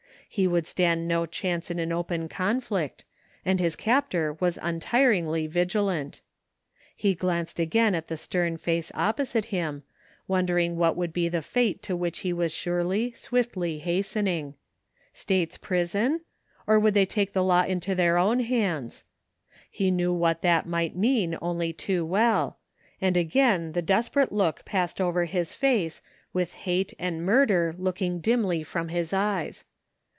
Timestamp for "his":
3.59-3.75, 25.25-25.53, 28.87-29.11